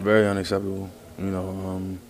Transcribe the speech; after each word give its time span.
Very 0.00 0.26
unacceptable. 0.26 0.90
You 1.18 1.26
know, 1.26 1.48
um, 1.48 2.00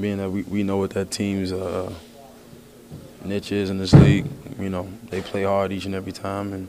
being 0.00 0.18
that 0.18 0.30
we, 0.30 0.42
we 0.42 0.62
know 0.62 0.78
what 0.78 0.90
that 0.90 1.10
team's 1.10 1.52
uh, 1.52 1.92
niche 3.24 3.52
is 3.52 3.70
in 3.70 3.78
this 3.78 3.92
league. 3.92 4.26
You 4.58 4.70
know, 4.70 4.88
they 5.10 5.20
play 5.20 5.44
hard 5.44 5.72
each 5.72 5.84
and 5.84 5.94
every 5.94 6.12
time, 6.12 6.52
and 6.52 6.68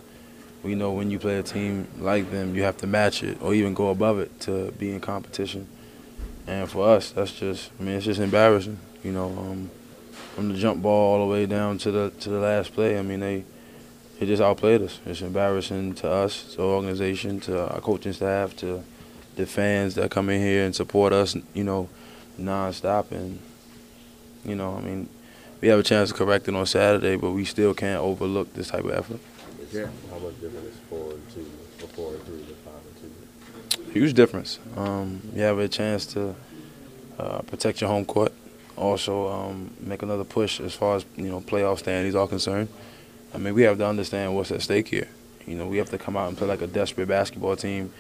we 0.64 0.76
know 0.76 0.92
when 0.92 1.10
you 1.12 1.20
play 1.20 1.38
a 1.38 1.44
team 1.44 1.88
like 2.00 2.30
them, 2.32 2.56
you 2.56 2.64
have 2.64 2.78
to 2.78 2.88
match 2.88 3.24
it 3.24 3.42
or 3.42 3.54
even 3.54 3.74
go 3.74 3.90
above 3.90 4.20
it 4.20 4.40
to 4.42 4.72
be 4.74 4.92
in 4.92 5.00
competition. 5.00 5.68
And 6.46 6.70
for 6.70 6.88
us, 6.88 7.12
that's 7.12 7.32
just, 7.32 7.72
I 7.80 7.84
mean, 7.84 7.96
it's 7.96 8.06
just 8.06 8.20
embarrassing. 8.20 8.80
You 9.04 9.12
know, 9.12 9.26
um, 9.26 9.72
from 10.36 10.50
the 10.50 10.58
jump 10.58 10.82
ball 10.82 11.14
all 11.14 11.26
the 11.26 11.32
way 11.32 11.46
down 11.46 11.78
to 11.80 11.92
the 11.92 12.12
to 12.20 12.30
the 12.30 12.40
last 12.40 12.74
play. 12.74 12.98
I 12.98 13.02
mean, 13.02 13.20
they 13.20 13.44
they 14.20 14.26
just 14.26 14.42
outplayed 14.42 14.82
us. 14.82 15.00
It's 15.06 15.22
embarrassing 15.22 15.96
to 15.96 16.10
us, 16.10 16.56
to 16.56 16.64
our 16.64 16.70
organization, 16.70 17.40
to 17.42 17.74
our 17.74 17.82
coaching 17.82 18.14
staff, 18.14 18.56
to 18.58 18.84
the 19.38 19.46
fans 19.46 19.96
that 19.96 20.12
come 20.12 20.30
in 20.30 20.42
here 20.42 20.66
and 20.66 20.76
support 20.76 21.14
us. 21.14 21.36
You 21.54 21.64
know, 21.64 21.90
nonstop. 22.40 23.12
And 23.12 23.40
you 24.44 24.56
know, 24.56 24.76
I 24.76 24.82
mean, 24.82 25.10
we 25.62 25.70
have 25.70 25.80
a 25.80 25.84
chance 25.84 26.10
to 26.10 26.16
correct 26.16 26.48
it 26.48 26.56
on 26.56 26.66
Saturday, 26.66 27.16
but 27.16 27.32
we 27.32 27.46
still 27.46 27.74
can't 27.74 28.02
overlook 28.02 28.54
this 28.54 28.70
type 28.70 28.84
of 28.84 28.92
effort. 28.92 29.20
Yeah. 29.72 29.88
How 30.10 30.20
much 30.20 30.40
difference 30.40 30.68
is 30.68 30.78
four 30.90 31.12
and 31.12 31.30
two, 31.34 31.52
or 31.84 31.88
four 31.90 32.14
and 32.14 32.24
three 32.24 32.40
to 32.40 32.54
five 32.56 32.74
and 32.86 33.86
two? 33.86 33.92
Huge 33.92 34.14
difference. 34.14 34.60
Um, 34.76 35.22
you 35.34 35.42
have 35.42 35.60
a 35.60 35.68
chance 35.68 36.06
to 36.08 36.36
uh, 37.20 37.40
protect 37.40 37.82
your 37.82 37.90
home 37.90 38.06
court. 38.06 38.32
Also, 38.76 39.28
um, 39.28 39.72
make 39.80 40.04
another 40.04 40.24
push 40.24 40.60
as 40.60 40.74
far 40.74 40.98
as 40.98 41.06
you 41.16 41.30
know 41.30 41.42
playoff 41.42 41.80
standings 41.80 42.16
are 42.16 42.28
concerned. 42.28 42.70
I 43.34 43.40
mean, 43.40 43.54
we 43.54 43.64
have 43.64 43.78
to 43.80 43.86
understand 43.86 44.36
what's 44.36 44.52
at 44.52 44.62
stake 44.62 44.88
here. 44.88 45.08
You 45.46 45.56
know, 45.56 45.68
we 45.68 45.78
have 45.78 45.90
to 45.90 45.98
come 45.98 46.16
out 46.16 46.28
and 46.28 46.38
play 46.38 46.48
like 46.48 46.62
a 46.62 46.68
desperate 46.68 47.08
basketball 47.08 47.56
team 47.56 47.92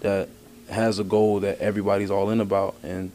that 0.00 0.28
has 0.70 0.98
a 0.98 1.04
goal 1.04 1.40
that 1.40 1.58
everybody's 1.58 2.10
all 2.10 2.30
in 2.30 2.40
about. 2.40 2.76
And 2.82 3.12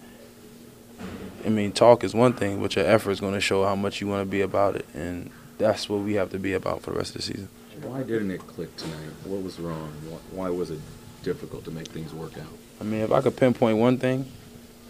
I 1.46 1.50
mean, 1.50 1.72
talk 1.72 2.04
is 2.04 2.14
one 2.14 2.34
thing, 2.34 2.62
but 2.62 2.76
your 2.76 2.86
effort 2.86 3.12
is 3.12 3.20
going 3.20 3.34
to 3.34 3.42
show 3.42 3.64
how 3.64 3.76
much 3.76 4.02
you 4.02 4.08
want 4.08 4.22
to 4.22 4.30
be 4.30 4.42
about 4.42 4.76
it, 4.76 4.86
and 4.94 5.30
that's 5.58 5.90
what 5.90 6.02
we 6.02 6.14
have 6.16 6.32
to 6.32 6.40
be 6.40 6.54
about 6.54 6.82
for 6.82 6.92
the 6.92 6.98
rest 6.98 7.16
of 7.16 7.22
the 7.22 7.22
season. 7.22 7.50
Why 7.82 8.04
didn't 8.04 8.32
it 8.32 8.46
click 8.46 8.76
tonight? 8.76 9.12
What 9.24 9.42
was 9.42 9.60
wrong? 9.60 9.90
Why 10.32 10.50
was 10.50 10.70
it 10.70 10.80
difficult 11.24 11.64
to 11.66 11.72
make 11.72 11.88
things 11.88 12.14
work 12.14 12.38
out? 12.38 12.58
I 12.82 12.84
mean, 12.84 13.02
if 13.02 13.12
I 13.12 13.22
could 13.22 13.38
pinpoint 13.38 13.78
one 13.78 13.98
thing, 13.98 14.30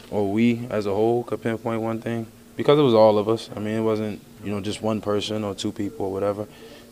or 0.10 0.32
we 0.32 0.68
as 0.70 0.86
a 0.86 0.94
whole 0.94 1.24
could 1.24 1.42
pinpoint 1.42 1.82
one 1.82 2.02
thing, 2.02 2.26
because 2.56 2.80
it 2.80 2.82
was 2.84 2.96
all 2.96 3.20
of 3.20 3.30
us. 3.30 3.50
I 3.56 3.60
mean, 3.60 3.76
it 3.76 3.84
wasn't 3.84 4.22
you 4.44 4.52
know 4.52 4.60
just 4.60 4.82
one 4.82 5.02
person 5.02 5.44
or 5.44 5.54
two 5.54 5.72
people 5.72 6.08
or 6.08 6.12
whatever. 6.12 6.48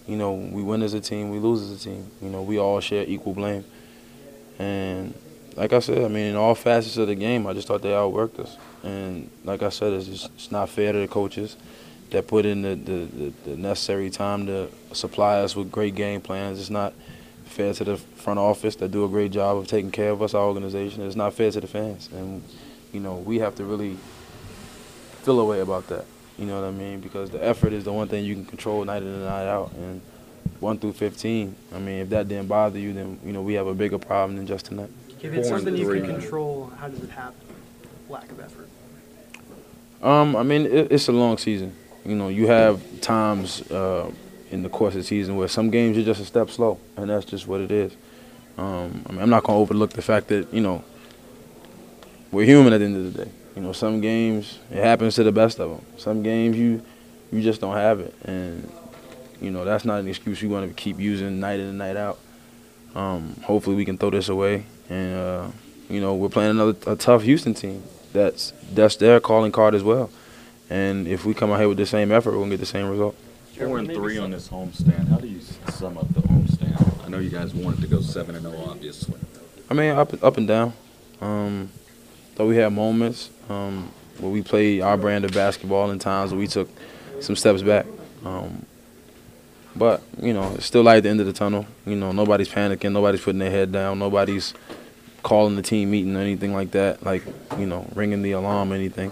You 0.07 0.15
know, 0.17 0.33
we 0.33 0.61
win 0.61 0.83
as 0.83 0.93
a 0.93 1.01
team, 1.01 1.31
we 1.31 1.39
lose 1.39 1.63
as 1.63 1.81
a 1.81 1.83
team. 1.83 2.09
You 2.21 2.29
know, 2.29 2.41
we 2.41 2.59
all 2.59 2.79
share 2.79 3.03
equal 3.07 3.33
blame. 3.33 3.65
And 4.59 5.13
like 5.57 5.73
I 5.73 5.79
said, 5.79 6.03
I 6.03 6.07
mean, 6.07 6.27
in 6.27 6.35
all 6.35 6.53
facets 6.53 6.97
of 6.97 7.07
the 7.07 7.15
game, 7.15 7.47
I 7.47 7.53
just 7.53 7.67
thought 7.67 7.81
they 7.81 7.89
outworked 7.89 8.39
us. 8.39 8.55
And 8.83 9.29
like 9.43 9.63
I 9.63 9.69
said, 9.69 9.91
it's 9.91 10.05
just 10.05 10.25
it's 10.35 10.51
not 10.51 10.69
fair 10.69 10.93
to 10.93 10.99
the 10.99 11.07
coaches 11.07 11.57
that 12.11 12.27
put 12.27 12.45
in 12.45 12.61
the, 12.61 12.75
the, 12.75 13.33
the, 13.43 13.57
necessary 13.57 14.09
time 14.09 14.45
to 14.45 14.69
supply 14.93 15.39
us 15.39 15.55
with 15.55 15.71
great 15.71 15.95
game 15.95 16.21
plans. 16.21 16.59
It's 16.59 16.69
not 16.69 16.93
fair 17.45 17.73
to 17.73 17.83
the 17.83 17.97
front 17.97 18.39
office 18.39 18.75
that 18.77 18.91
do 18.91 19.03
a 19.03 19.09
great 19.09 19.31
job 19.31 19.57
of 19.57 19.67
taking 19.67 19.91
care 19.91 20.11
of 20.11 20.21
us, 20.21 20.33
our 20.33 20.45
organization. 20.45 21.01
It's 21.01 21.15
not 21.15 21.33
fair 21.33 21.51
to 21.51 21.59
the 21.59 21.67
fans. 21.67 22.07
And, 22.13 22.43
you 22.93 22.99
know, 22.99 23.15
we 23.15 23.39
have 23.39 23.55
to 23.55 23.65
really 23.65 23.97
feel 25.23 25.39
a 25.39 25.45
way 25.45 25.59
about 25.59 25.87
that. 25.87 26.05
You 26.37 26.45
know 26.45 26.61
what 26.61 26.67
I 26.67 26.71
mean? 26.71 27.01
Because 27.01 27.31
the 27.31 27.43
effort 27.43 27.73
is 27.73 27.83
the 27.83 27.91
one 27.91 28.07
thing 28.07 28.23
you 28.23 28.35
can 28.35 28.45
control 28.45 28.85
night 28.85 29.01
in 29.01 29.09
and 29.09 29.25
night 29.25 29.47
out. 29.47 29.73
And 29.73 30.01
one 30.59 30.77
through 30.77 30.93
15, 30.93 31.55
I 31.73 31.79
mean, 31.79 32.01
if 32.01 32.09
that 32.09 32.27
didn't 32.29 32.47
bother 32.47 32.79
you, 32.79 32.93
then, 32.93 33.19
you 33.25 33.33
know, 33.33 33.41
we 33.41 33.55
have 33.55 33.67
a 33.67 33.73
bigger 33.73 33.97
problem 33.97 34.37
than 34.37 34.45
just 34.47 34.67
tonight. 34.67 34.91
If 35.21 35.33
it's 35.33 35.49
something 35.49 35.75
you 35.75 35.87
can 35.89 36.05
control, 36.05 36.71
how 36.77 36.87
does 36.87 37.03
it 37.03 37.09
happen? 37.09 37.39
Lack 38.09 38.31
of 38.31 38.39
effort. 38.39 38.69
Um, 40.01 40.35
I 40.35 40.43
mean, 40.43 40.65
it, 40.65 40.91
it's 40.91 41.07
a 41.07 41.11
long 41.11 41.37
season. 41.37 41.75
You 42.05 42.15
know, 42.15 42.29
you 42.29 42.47
have 42.47 42.81
times 43.01 43.69
uh, 43.71 44.11
in 44.51 44.63
the 44.63 44.69
course 44.69 44.93
of 44.93 45.01
the 45.01 45.07
season 45.07 45.35
where 45.35 45.47
some 45.47 45.69
games 45.69 45.97
you're 45.97 46.05
just 46.05 46.21
a 46.21 46.25
step 46.25 46.49
slow, 46.49 46.79
and 46.95 47.09
that's 47.09 47.25
just 47.25 47.47
what 47.47 47.61
it 47.61 47.71
is. 47.71 47.95
Um, 48.57 49.03
I 49.07 49.11
mean, 49.11 49.21
I'm 49.21 49.29
not 49.29 49.43
going 49.43 49.57
to 49.57 49.61
overlook 49.61 49.91
the 49.91 50.01
fact 50.01 50.27
that, 50.29 50.53
you 50.53 50.61
know, 50.61 50.83
we're 52.31 52.45
human 52.45 52.73
at 52.73 52.79
the 52.79 52.85
end 52.85 52.95
of 52.95 53.13
the 53.13 53.25
day. 53.25 53.31
You 53.55 53.61
know, 53.63 53.73
some 53.73 54.01
games 54.01 54.59
it 54.69 54.83
happens 54.83 55.15
to 55.15 55.23
the 55.23 55.31
best 55.31 55.59
of 55.59 55.71
them. 55.71 55.85
Some 55.97 56.21
games 56.21 56.55
you 56.55 56.83
you 57.31 57.41
just 57.41 57.59
don't 57.59 57.75
have 57.75 57.99
it, 57.99 58.13
and 58.23 58.71
you 59.41 59.49
know 59.49 59.65
that's 59.65 59.83
not 59.83 59.99
an 59.99 60.07
excuse 60.07 60.41
you 60.41 60.49
want 60.49 60.67
to 60.69 60.73
keep 60.75 60.99
using 60.99 61.39
night 61.39 61.59
in 61.59 61.67
and 61.67 61.77
night 61.79 61.97
out. 61.97 62.19
Um, 62.93 63.35
hopefully, 63.43 63.75
we 63.75 63.83
can 63.83 63.97
throw 63.97 64.11
this 64.11 64.29
away, 64.29 64.65
and 64.89 65.15
uh, 65.15 65.47
you 65.89 66.01
know 66.01 66.15
we're 66.15 66.29
playing 66.29 66.51
another 66.51 66.75
a 66.85 66.95
tough 66.95 67.23
Houston 67.23 67.53
team. 67.53 67.83
That's 68.13 68.53
that's 68.73 68.95
their 68.95 69.19
calling 69.19 69.51
card 69.51 69.75
as 69.75 69.83
well. 69.83 70.09
And 70.69 71.07
if 71.07 71.25
we 71.25 71.33
come 71.33 71.51
out 71.51 71.59
here 71.59 71.69
with 71.69 71.77
the 71.77 71.85
same 71.85 72.11
effort, 72.11 72.31
we're 72.31 72.39
gonna 72.39 72.51
get 72.51 72.59
the 72.59 72.65
same 72.65 72.89
result. 72.89 73.15
Four 73.57 73.79
and 73.79 73.87
three 73.87 74.17
on 74.17 74.31
this 74.31 74.49
homestand. 74.49 75.07
How 75.07 75.17
do 75.17 75.27
you 75.27 75.39
sum 75.71 75.97
up 75.97 76.07
the 76.13 76.21
homestand? 76.21 77.05
I 77.05 77.09
know 77.09 77.19
you 77.19 77.29
guys 77.29 77.53
wanted 77.53 77.81
to 77.81 77.87
go 77.87 78.01
seven 78.01 78.35
and 78.35 78.45
zero, 78.45 78.55
oh, 78.65 78.71
obviously. 78.71 79.19
I 79.69 79.73
mean, 79.73 79.91
up 79.91 80.23
up 80.23 80.37
and 80.37 80.47
down. 80.47 80.73
Um, 81.21 81.69
though 82.35 82.47
we 82.47 82.57
had 82.57 82.71
moments 82.71 83.31
um, 83.49 83.91
where 84.19 84.31
we 84.31 84.41
played 84.43 84.81
our 84.81 84.97
brand 84.97 85.25
of 85.25 85.33
basketball 85.33 85.89
and 85.89 85.99
times 85.99 86.31
where 86.31 86.39
we 86.39 86.47
took 86.47 86.69
some 87.19 87.35
steps 87.35 87.61
back. 87.61 87.85
Um, 88.23 88.65
but 89.77 90.01
you 90.21 90.33
know, 90.33 90.53
it's 90.55 90.65
still 90.65 90.83
light 90.83 90.97
at 90.97 91.03
the 91.03 91.09
end 91.09 91.19
of 91.19 91.25
the 91.25 91.33
tunnel. 91.33 91.65
You 91.85 91.95
know, 91.95 92.11
nobody's 92.11 92.49
panicking, 92.49 92.91
nobody's 92.91 93.21
putting 93.21 93.39
their 93.39 93.51
head 93.51 93.71
down, 93.71 93.99
nobody's 93.99 94.53
calling 95.23 95.55
the 95.55 95.61
team 95.61 95.91
meeting 95.91 96.15
or 96.15 96.19
anything 96.19 96.53
like 96.53 96.71
that. 96.71 97.03
Like 97.03 97.23
you 97.57 97.65
know, 97.65 97.87
ringing 97.95 98.21
the 98.21 98.31
alarm 98.31 98.71
or 98.71 98.75
anything. 98.75 99.11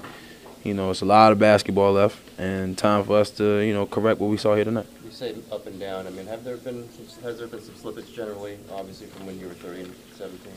You 0.64 0.74
know, 0.74 0.90
it's 0.92 1.02
a 1.02 1.06
lot 1.06 1.32
of 1.32 1.40
basketball 1.40 1.94
left, 1.94 2.18
and 2.40 2.78
time 2.78 3.04
for 3.04 3.18
us 3.20 3.30
to 3.32 3.60
you 3.60 3.74
know 3.74 3.86
correct 3.86 4.20
what 4.20 4.30
we 4.30 4.38
saw 4.38 4.56
here 4.56 4.66
tonight. 4.66 4.88
You 5.04 5.12
say 5.12 5.36
up 5.52 5.68
and 5.68 5.80
down. 5.80 6.08
I 6.08 6.10
mean, 6.10 6.28
have 6.28 6.44
there 6.44 6.58
been 6.58 6.90
has 7.24 7.38
there 7.38 7.48
been 7.48 7.62
some 7.62 7.76
slippage 7.76 8.14
generally? 8.14 8.58
Obviously, 8.72 9.08
from 9.08 9.28
when 9.28 9.40
you 9.40 9.48
were 9.48 9.54
30 9.54 9.82
and 9.82 9.96
17. 10.16 10.52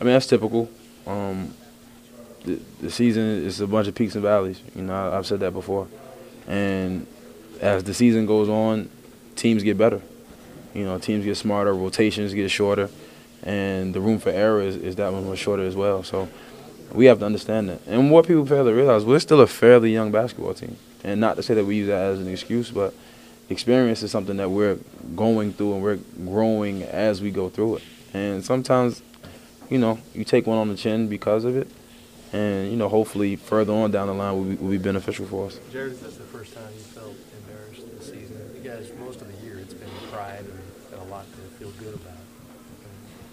I 0.00 0.04
mean, 0.04 0.12
that's 0.12 0.26
typical. 0.26 0.68
Um, 1.06 1.54
the, 2.44 2.60
the 2.80 2.90
season 2.90 3.22
is 3.22 3.60
a 3.60 3.66
bunch 3.66 3.88
of 3.88 3.94
peaks 3.94 4.14
and 4.14 4.22
valleys. 4.22 4.60
You 4.74 4.82
know, 4.82 4.94
I, 4.94 5.18
I've 5.18 5.26
said 5.26 5.40
that 5.40 5.52
before. 5.52 5.88
And 6.46 7.06
as 7.60 7.84
the 7.84 7.94
season 7.94 8.26
goes 8.26 8.48
on, 8.48 8.90
teams 9.36 9.62
get 9.62 9.78
better. 9.78 10.00
You 10.74 10.84
know, 10.84 10.98
teams 10.98 11.24
get 11.24 11.36
smarter, 11.36 11.72
rotations 11.74 12.34
get 12.34 12.50
shorter, 12.50 12.90
and 13.42 13.94
the 13.94 14.00
room 14.00 14.18
for 14.18 14.30
error 14.30 14.60
is, 14.60 14.76
is 14.76 14.96
that 14.96 15.12
much 15.12 15.38
shorter 15.38 15.64
as 15.64 15.76
well. 15.76 16.02
So 16.02 16.28
we 16.92 17.06
have 17.06 17.18
to 17.20 17.26
understand 17.26 17.68
that. 17.68 17.80
And 17.86 18.10
what 18.10 18.26
people 18.26 18.46
fail 18.46 18.64
to 18.64 18.72
realize, 18.72 19.04
we're 19.04 19.18
still 19.20 19.40
a 19.40 19.46
fairly 19.46 19.92
young 19.92 20.10
basketball 20.10 20.54
team. 20.54 20.76
And 21.04 21.20
not 21.20 21.36
to 21.36 21.42
say 21.42 21.54
that 21.54 21.64
we 21.64 21.76
use 21.76 21.88
that 21.88 22.00
as 22.00 22.20
an 22.20 22.28
excuse, 22.28 22.70
but 22.70 22.94
experience 23.50 24.02
is 24.02 24.10
something 24.10 24.36
that 24.38 24.50
we're 24.50 24.78
going 25.14 25.52
through 25.52 25.74
and 25.74 25.82
we're 25.82 25.98
growing 26.24 26.82
as 26.82 27.20
we 27.20 27.30
go 27.30 27.48
through 27.48 27.76
it. 27.76 27.82
And 28.14 28.44
sometimes, 28.44 29.02
you 29.68 29.78
know, 29.78 29.98
you 30.14 30.24
take 30.24 30.46
one 30.46 30.58
on 30.58 30.68
the 30.68 30.76
chin 30.76 31.08
because 31.08 31.44
of 31.44 31.56
it, 31.56 31.68
and 32.32 32.70
you 32.70 32.76
know, 32.76 32.88
hopefully 32.88 33.36
further 33.36 33.72
on 33.72 33.90
down 33.90 34.06
the 34.06 34.14
line 34.14 34.34
will 34.34 34.44
be, 34.44 34.54
will 34.56 34.70
be 34.70 34.78
beneficial 34.78 35.26
for 35.26 35.46
us. 35.46 35.58
Jarrett, 35.72 35.92
is 35.92 36.00
this 36.00 36.16
the 36.16 36.24
first 36.24 36.54
time 36.54 36.72
you 36.72 36.80
felt 36.80 37.14
embarrassed 37.38 37.63
most 38.98 39.20
of 39.20 39.28
the 39.28 39.46
year, 39.46 39.58
it's 39.58 39.74
been 39.74 39.88
pride 40.10 40.44
and 40.44 41.00
a 41.00 41.04
lot 41.04 41.24
to 41.32 41.38
feel 41.58 41.70
good 41.78 41.94
about. 41.94 42.12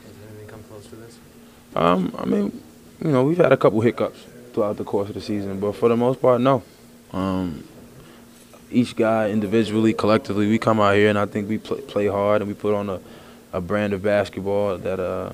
Has 0.04 0.14
anything 0.30 0.48
come 0.48 0.64
close 0.64 0.86
to 0.88 0.96
this? 0.96 1.18
Um, 1.76 2.14
I 2.18 2.26
mean, 2.26 2.62
you 3.04 3.12
know, 3.12 3.24
we've 3.24 3.38
had 3.38 3.52
a 3.52 3.58
couple 3.58 3.82
hiccups 3.82 4.20
throughout 4.54 4.78
the 4.78 4.84
course 4.84 5.10
of 5.10 5.16
the 5.16 5.22
season, 5.22 5.60
but 5.60 5.74
for 5.74 5.90
the 5.90 5.98
most 5.98 6.22
part, 6.22 6.42
no. 6.42 6.64
Um, 7.12 7.64
each 8.70 8.96
guy 8.96 9.30
individually, 9.30 9.94
collectively, 9.94 10.48
we 10.48 10.58
come 10.58 10.80
out 10.80 10.96
here 10.96 11.10
and 11.10 11.18
I 11.18 11.26
think 11.26 11.50
we 11.50 11.58
play, 11.58 11.82
play 11.82 12.08
hard 12.08 12.42
and 12.42 12.48
we 12.48 12.54
put 12.54 12.74
on 12.74 12.90
a, 12.90 13.00
a 13.52 13.62
brand 13.62 13.94
of 13.94 14.02
basketball 14.02 14.78
that 14.78 15.00
uh, 15.00 15.34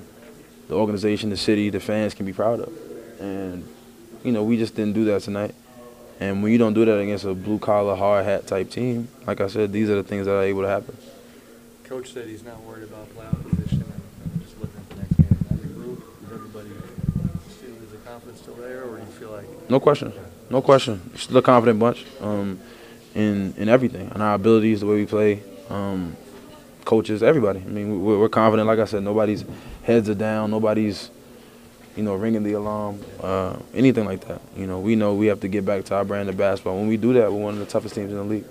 the 0.67 0.75
organization, 0.75 1.29
the 1.29 1.37
city, 1.37 1.69
the 1.69 1.79
fans 1.79 2.13
can 2.13 2.25
be 2.25 2.33
proud 2.33 2.61
of. 2.61 2.73
And, 3.19 3.67
you 4.23 4.31
know, 4.31 4.43
we 4.43 4.57
just 4.57 4.75
didn't 4.75 4.93
do 4.93 5.05
that 5.05 5.21
tonight. 5.21 5.53
And 6.19 6.41
when 6.41 6.51
you 6.51 6.57
don't 6.57 6.73
do 6.73 6.83
that 6.85 6.97
against 6.97 7.25
a 7.25 7.33
blue 7.33 7.59
collar, 7.59 7.95
hard 7.95 8.25
hat 8.25 8.47
type 8.47 8.71
team, 8.71 9.07
like 9.27 9.39
I 9.39 9.47
said, 9.47 9.71
these 9.71 9.89
are 9.89 9.95
the 9.95 10.03
things 10.03 10.25
that 10.25 10.33
are 10.35 10.43
able 10.43 10.63
to 10.63 10.67
happen. 10.67 10.97
Coach 11.83 12.11
said 12.13 12.27
he's 12.27 12.43
not 12.43 12.59
worried 12.61 12.83
about 12.83 13.07
playoff 13.15 13.49
position 13.49 13.83
and 14.23 14.41
just 14.43 14.59
looking 14.59 14.77
at 14.77 14.89
the 14.89 14.95
next 14.95 15.15
game. 15.15 15.37
As 15.51 15.63
a 15.63 15.67
group, 15.67 16.03
is 16.25 16.33
everybody 16.33 16.69
still, 17.49 17.69
is 17.83 17.91
the 17.91 17.97
confidence 17.97 18.41
still 18.41 18.55
there, 18.55 18.83
or 18.83 18.97
do 18.97 19.05
you 19.05 19.11
feel 19.11 19.31
like? 19.31 19.69
No 19.69 19.79
question. 19.79 20.11
No 20.49 20.61
question. 20.61 21.15
Still 21.15 21.37
a 21.37 21.41
confident 21.41 21.79
bunch 21.79 22.05
um, 22.19 22.59
in, 23.13 23.53
in 23.57 23.69
everything, 23.69 24.11
in 24.13 24.21
our 24.21 24.35
abilities, 24.35 24.79
the 24.81 24.87
way 24.87 24.95
we 24.95 25.05
play, 25.05 25.43
um, 25.69 26.17
coaches, 26.83 27.21
everybody. 27.21 27.59
I 27.59 27.65
mean, 27.65 28.03
we're, 28.03 28.17
we're 28.19 28.29
confident. 28.29 28.67
Like 28.67 28.79
I 28.79 28.85
said, 28.85 29.03
nobody's 29.03 29.45
heads 29.83 30.09
are 30.09 30.15
down. 30.15 30.51
Nobody's 30.51 31.09
you 31.97 32.03
know, 32.03 32.15
ringing 32.15 32.43
the 32.43 32.53
alarm, 32.53 33.03
uh, 33.21 33.57
anything 33.73 34.05
like 34.05 34.25
that. 34.27 34.39
You 34.55 34.67
know, 34.67 34.79
we 34.79 34.95
know 34.95 35.15
we 35.15 35.25
have 35.27 35.39
to 35.41 35.47
get 35.47 35.65
back 35.65 35.83
to 35.85 35.95
our 35.95 36.05
brand 36.05 36.29
of 36.29 36.37
basketball. 36.37 36.77
When 36.77 36.87
we 36.87 36.95
do 36.95 37.11
that, 37.13 37.31
we're 37.33 37.41
one 37.41 37.55
of 37.55 37.59
the 37.59 37.65
toughest 37.65 37.95
teams 37.95 38.11
in 38.11 38.17
the 38.17 38.23
league. 38.23 38.45